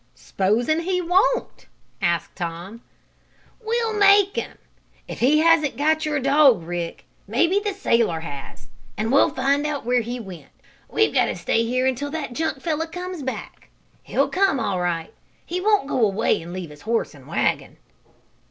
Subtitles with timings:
[0.15, 1.67] "S'posin' he won't?"
[2.01, 2.81] asked Tom.
[3.63, 4.57] "We'll make him!
[5.07, 8.67] If he hasn't got your dog, Rick, maybe the sailor has,
[8.97, 10.49] and we'll find out where he went.
[10.89, 13.69] We've got to stay here until that junk fellow comes back.
[14.01, 15.13] He'll come all right.
[15.45, 17.77] He won't go away and leave his horse and wagon."